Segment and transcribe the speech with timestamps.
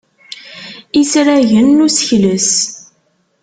[1.01, 2.51] Isragen n usekles.